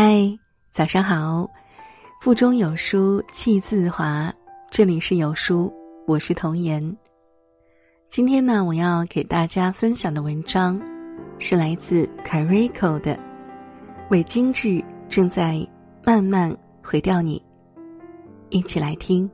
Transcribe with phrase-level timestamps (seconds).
[0.00, 0.38] 嗨，
[0.70, 1.50] 早上好！
[2.20, 4.32] 腹中有书气自华，
[4.70, 5.74] 这里是有书，
[6.06, 6.96] 我是童言。
[8.08, 10.80] 今天呢，我要给大家分享的文章
[11.40, 13.16] 是来自 Carico 的
[14.10, 15.66] 《伪精致正在
[16.04, 17.42] 慢慢毁掉你》，
[18.50, 19.28] 一起来听。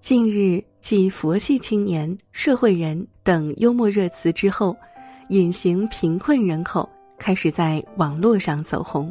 [0.00, 4.74] 近日，继“佛系青年”“社会人”等幽默热词之后。
[5.32, 6.86] 隐形贫困人口
[7.16, 9.10] 开始在网络上走红。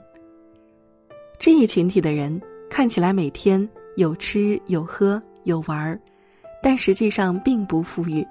[1.40, 2.40] 这一群体的人
[2.70, 6.00] 看起来每天有吃有喝有玩儿，
[6.62, 8.24] 但实际上并不富裕。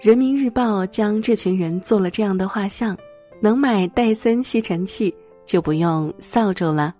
[0.00, 2.96] 人民日报将这群人做了这样的画像：
[3.40, 5.12] 能买戴森吸尘器，
[5.44, 6.94] 就不用扫帚了；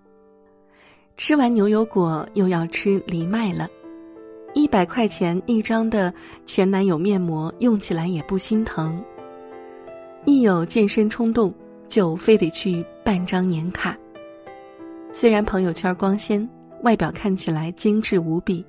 [1.17, 3.69] 吃完牛油果又要吃藜麦了；
[4.53, 6.13] 一百块钱一张的
[6.45, 9.01] 前男友面膜用起来也不心疼。
[10.27, 11.53] 一有健身冲动，
[11.89, 13.97] 就非得去办张年卡。
[15.13, 16.47] 虽然朋友圈光鲜，
[16.83, 18.65] 外表看起来精致无比，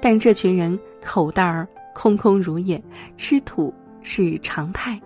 [0.00, 2.82] 但这群人口袋儿空空如也，
[3.16, 5.00] 吃土是常态。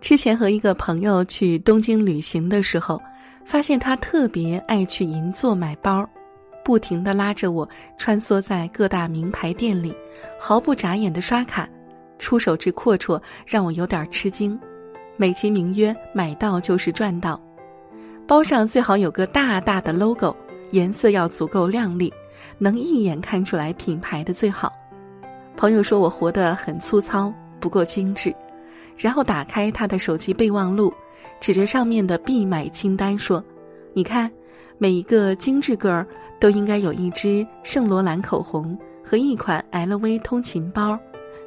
[0.00, 3.02] 之前和一个朋友去东京旅行的时候，
[3.44, 6.08] 发现他特别爱去银座买包，
[6.64, 7.68] 不停的拉着我
[7.98, 9.92] 穿梭在各大名牌店里，
[10.38, 11.68] 毫不眨眼的刷卡，
[12.18, 14.58] 出手之阔绰让我有点吃惊。
[15.16, 17.40] 美其名曰买到就是赚到，
[18.26, 20.36] 包上最好有个大大的 logo，
[20.72, 22.12] 颜色要足够亮丽，
[22.58, 24.72] 能一眼看出来品牌的最好。
[25.56, 28.34] 朋友说我活得很粗糙，不够精致，
[28.94, 30.92] 然后打开他的手机备忘录，
[31.40, 33.42] 指着上面的必买清单说
[33.94, 34.30] ：“你看，
[34.76, 36.04] 每一个精致 girl
[36.38, 40.98] 都应该有一支圣罗兰口红和一款 LV 通勤包，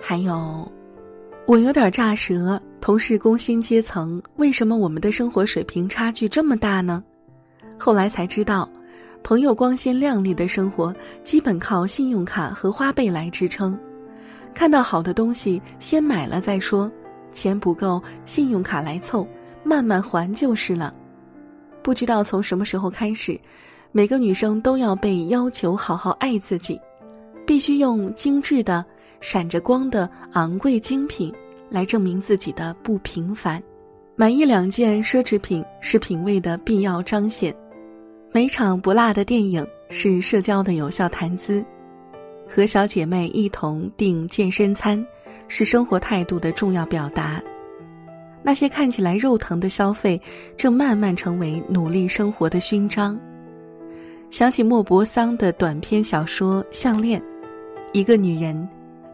[0.01, 0.67] 还有……”
[1.45, 2.59] 我有点炸舌。
[2.81, 7.03] 同是工薪阶层，为什么我们的生活水平差距这么大呢？
[7.77, 8.69] 后来才知道，
[9.21, 10.93] 朋友光鲜亮丽的生活
[11.23, 13.77] 基本靠信用卡和花呗来支撑。
[14.53, 16.89] 看到好的东西，先买了再说，
[17.31, 19.27] 钱不够，信用卡来凑，
[19.63, 20.93] 慢慢还就是了。
[21.83, 23.39] 不知道从什么时候开始，
[23.91, 26.79] 每个女生都要被要求好好爱自己，
[27.45, 28.83] 必须用精致的、
[29.21, 31.33] 闪着光的昂贵精品。
[31.69, 33.61] 来证明自己的不平凡，
[34.15, 37.55] 买一两件奢侈品是品味的必要彰显，
[38.33, 41.63] 每场不辣的电影是社交的有效谈资，
[42.47, 45.05] 和小姐妹一同订健身餐
[45.47, 47.41] 是生活态度的重要表达。
[48.41, 50.19] 那些看起来肉疼的消费，
[50.55, 53.19] 正慢慢成为努力生活的勋章。
[54.29, 57.19] 想起莫泊桑的短篇小说《项链》，
[57.91, 58.67] 一个女人，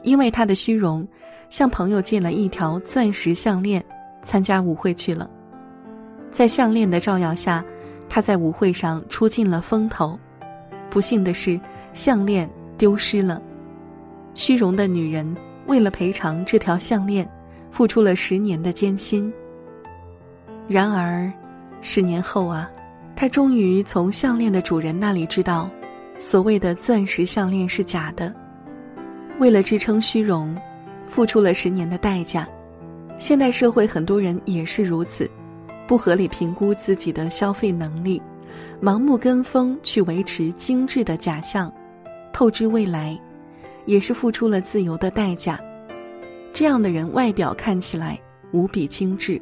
[0.05, 1.05] 因为她的虚荣。
[1.47, 3.81] 向朋友借了一条钻石项链，
[4.23, 5.29] 参加舞会去了。
[6.31, 7.63] 在项链的照耀下，
[8.09, 10.19] 他在舞会上出尽了风头。
[10.89, 11.57] 不幸的是，
[11.93, 13.41] 项链丢失了。
[14.33, 15.35] 虚荣的女人
[15.67, 17.29] 为了赔偿这条项链，
[17.69, 19.31] 付出了十年的艰辛。
[20.67, 21.31] 然而，
[21.79, 22.69] 十年后啊，
[23.15, 25.69] 她终于从项链的主人那里知道，
[26.17, 28.33] 所谓的钻石项链是假的。
[29.39, 30.55] 为了支撑虚荣。
[31.07, 32.49] 付出了十年的代价，
[33.19, 35.29] 现代社会很多人也是如此，
[35.87, 38.19] 不合理评估自己的消费能力，
[38.81, 41.71] 盲目跟风去维持精致的假象，
[42.33, 43.17] 透支未来，
[43.85, 45.59] 也是付出了自由的代价。
[46.51, 48.19] 这样的人外表看起来
[48.51, 49.39] 无比精致，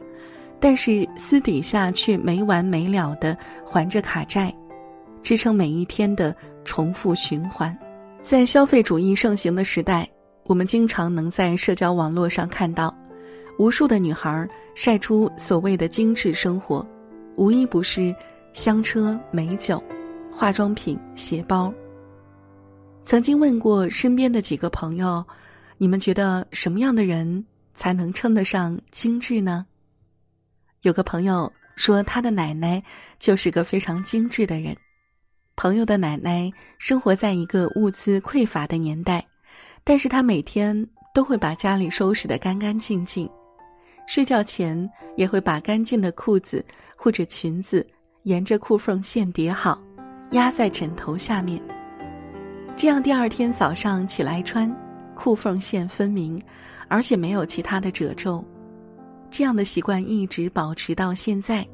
[0.60, 4.54] 但是私底下却没完没了的还着卡债，
[5.24, 7.75] 支撑每一天的重复循环。
[8.24, 10.10] 在消费主义盛行的时代。
[10.46, 12.94] 我们经常能在社交网络上看到，
[13.58, 16.86] 无数的女孩晒出所谓的精致生活，
[17.36, 18.16] 无一不是
[18.54, 19.82] 香车美酒、
[20.32, 21.74] 化妆品、鞋包。
[23.04, 25.26] 曾经问过身边的几个朋友，
[25.78, 29.66] 你们觉得什么样的人才能称得上精致呢？
[30.81, 32.81] 有个朋友说，他的奶奶
[33.19, 34.76] 就是个非常精致的人。
[35.56, 39.26] 朋友的奶奶生活在一个物资匮乏的年代。
[39.84, 43.30] 但是她每天都会把家里收拾得干干净净，
[44.08, 46.64] 睡觉前也会把干净的裤子
[46.96, 47.86] 或者裙子
[48.24, 49.82] 沿着裤缝线叠好，
[50.32, 51.62] 压在枕头下面。
[52.76, 54.74] 这样第二天早上起来穿，
[55.14, 56.42] 裤缝线分明，
[56.88, 58.44] 而且没有其他的褶皱。
[59.30, 61.68] 这样的习惯一直保持到现在。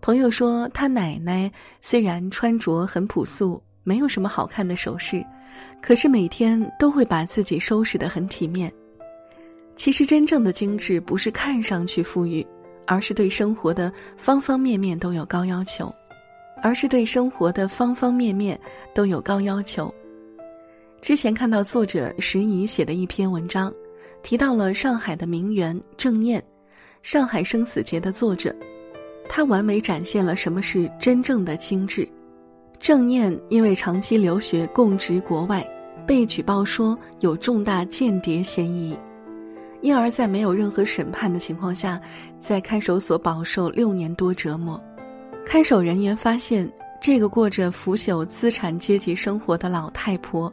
[0.00, 1.50] 朋友说，他奶奶
[1.80, 5.24] 虽然穿着很朴素，没有什么好看的首饰。
[5.80, 8.72] 可是每天都会把自己收拾得很体面。
[9.76, 12.46] 其实真正的精致不是看上去富裕，
[12.86, 15.92] 而是对生活的方方面面都有高要求，
[16.62, 18.58] 而是对生活的方方面面
[18.94, 19.92] 都有高要求。
[21.00, 23.72] 之前看到作者石怡写的一篇文章，
[24.22, 26.40] 提到了上海的名媛郑念，
[27.02, 28.54] 《上海生死劫》的作者，
[29.28, 32.08] 他完美展现了什么是真正的精致。
[32.80, 35.66] 郑念因为长期留学供职国外，
[36.06, 38.96] 被举报说有重大间谍嫌疑，
[39.82, 42.00] 因而，在没有任何审判的情况下，
[42.38, 44.80] 在看守所饱受六年多折磨。
[45.44, 46.70] 看守人员发现，
[47.00, 50.52] 这个过着腐朽资产阶级生活的老太婆。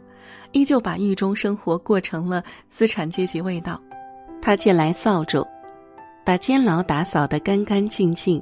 [0.52, 3.78] 依旧把狱中生活过成了资产阶级味道。
[4.42, 5.46] 他借来扫帚，
[6.24, 8.42] 把监牢打扫得干干净净，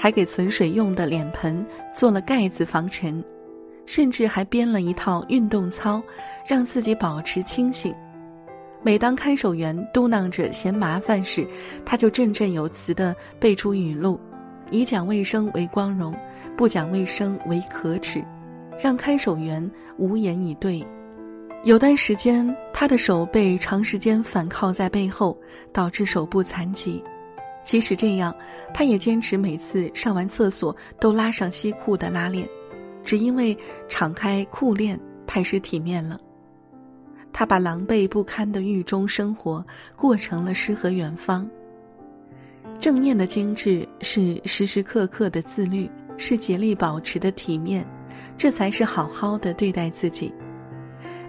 [0.00, 1.62] 还给存水用的脸盆
[1.94, 3.22] 做了盖子防尘，
[3.84, 6.02] 甚至还编了一套运动操，
[6.48, 7.94] 让自己保持清醒。
[8.82, 11.46] 每当看守员嘟囔着嫌麻烦时，
[11.84, 14.18] 他就振振有词地背出语录，
[14.70, 16.14] 以讲卫生为光荣，
[16.56, 18.24] 不讲卫生为可耻，
[18.82, 20.82] 让看守员无言以对。
[21.64, 25.38] 有段时间，他的手被长时间反靠在背后，
[25.74, 27.04] 导致手部残疾。
[27.62, 28.34] 即使这样，
[28.72, 32.48] 他也坚持每次上完厕所都拉上西裤的拉链，
[33.04, 33.56] 只因为
[33.88, 36.18] 敞开裤链太失体面了。
[37.32, 39.64] 他把狼狈不堪的狱中生活
[39.94, 41.48] 过成了诗和远方。
[42.78, 47.86] 正念的精致是时时刻刻的自律，是竭力保持的体面，
[48.36, 50.32] 这才是好好的对待自己。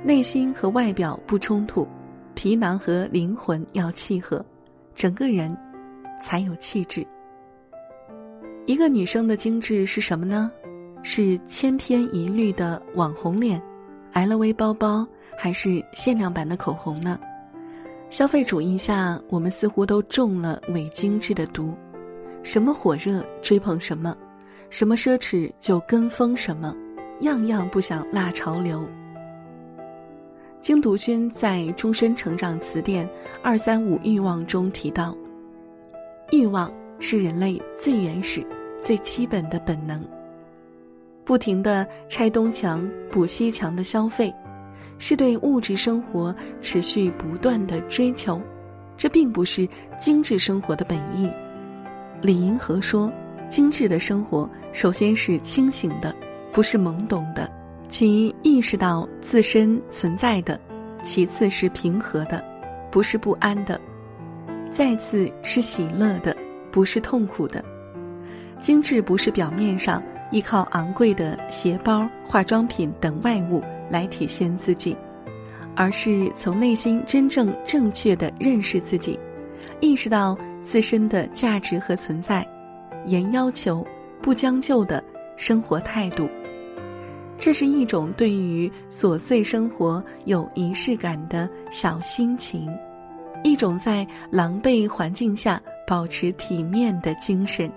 [0.04, 1.88] 内心和外表不冲突，
[2.34, 4.44] 皮囊和灵魂要契合，
[4.96, 5.56] 整个人
[6.22, 7.06] 才有气质。
[8.66, 10.50] 一个女生的精致是什么呢？
[11.04, 13.62] 是千篇一律的网红脸
[14.14, 17.20] ，LV 包包，还是限量版的口红呢？
[18.10, 21.74] 消费主义下，我们似乎都中了伪精致的毒，
[22.44, 24.16] 什么火热追捧什么，
[24.70, 26.76] 什么奢侈就跟风什么，
[27.22, 28.88] 样样不想落潮流。
[30.60, 33.08] 精读君在《终身成长词典》
[33.42, 35.18] 二三五欲望中提到，
[36.32, 38.46] 欲望是人类最原始、
[38.80, 40.02] 最基本的本能。
[41.26, 44.34] 不停的拆东墙补西墙的消费，
[44.98, 48.42] 是对物质生活持续不断的追求，
[48.98, 49.68] 这并不是
[50.00, 51.30] 精致生活的本意。
[52.22, 53.12] 李银河说，
[53.50, 56.16] 精致的生活首先是清醒的，
[56.54, 57.52] 不是懵懂的。
[57.90, 60.58] 其意识到自身存在的，
[61.04, 62.42] 其次是平和的，
[62.90, 63.78] 不是不安的；
[64.72, 66.36] 再次是喜乐的，
[66.72, 67.64] 不是痛苦的。
[68.62, 70.02] 精致不是表面上
[70.32, 74.96] 依靠昂贵的鞋包、化妆品等外物来体现自己，
[75.76, 79.20] 而是从内心真正正确的认识自己，
[79.80, 82.48] 意识到自身的价值和存在，
[83.08, 83.86] 严要求
[84.22, 85.04] 不将就的
[85.36, 86.30] 生活态度。
[87.40, 92.72] 这是一种对于琐碎生活有仪式感的小心情，
[93.44, 97.72] 一种在狼狈环境下保持体面的精神。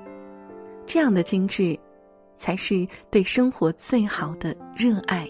[0.86, 1.78] 这样的精致，
[2.36, 5.28] 才是对生活最好的热爱。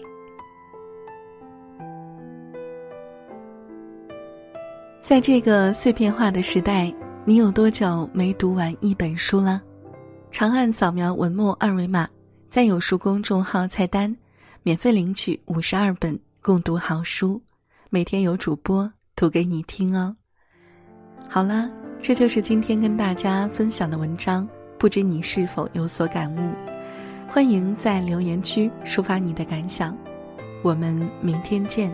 [5.01, 6.93] 在这个碎片化的时代，
[7.25, 9.61] 你有多久没读完一本书了？
[10.31, 12.09] 长按扫描文末二维码，
[12.49, 14.15] 在有书公众号菜单。
[14.63, 17.39] 免费领取五十二本共读好书，
[17.91, 20.15] 每天有主播读给你听哦。
[21.27, 21.69] 好了，
[22.01, 26.39] 这就是今天跟大家分享的文章，不知你是否有所感悟？
[27.27, 29.97] 欢迎在留言区抒发你的感想，
[30.63, 31.93] 我们明天见。